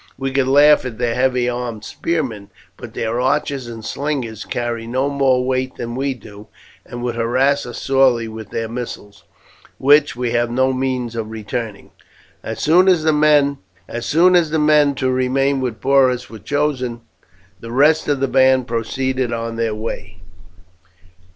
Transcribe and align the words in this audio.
We 0.17 0.31
could 0.31 0.47
laugh 0.47 0.83
at 0.83 0.97
their 0.97 1.13
heavy 1.13 1.47
armed 1.47 1.85
spearmen, 1.85 2.49
but 2.75 2.95
their 2.95 3.21
archers 3.21 3.67
and 3.67 3.85
slingers 3.85 4.45
carry 4.45 4.87
no 4.87 5.11
more 5.11 5.45
weight 5.45 5.75
than 5.75 5.95
we 5.95 6.15
do, 6.15 6.47
and 6.83 7.03
would 7.03 7.13
harass 7.13 7.67
us 7.67 7.79
sorely 7.79 8.27
with 8.27 8.49
their 8.49 8.67
missiles, 8.67 9.25
which 9.77 10.15
we 10.15 10.31
have 10.31 10.49
no 10.49 10.73
means 10.73 11.15
of 11.15 11.29
returning." 11.29 11.91
As 12.41 12.59
soon 12.59 12.87
as 12.87 13.03
the 13.03 13.13
men 13.13 14.95
to 14.95 15.11
remain 15.11 15.61
with 15.61 15.79
Porus 15.81 16.31
were 16.31 16.39
chosen, 16.39 17.01
the 17.59 17.71
rest 17.71 18.07
of 18.07 18.19
the 18.21 18.27
band 18.27 18.65
proceeded 18.65 19.31
on 19.31 19.55
their 19.55 19.75
way. 19.75 20.17